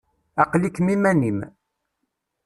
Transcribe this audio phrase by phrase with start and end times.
[0.41, 1.39] Aql-ikem iman-im.